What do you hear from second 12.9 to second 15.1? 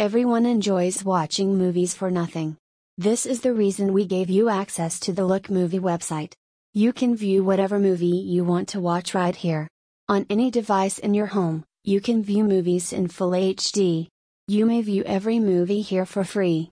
in full HD. You may view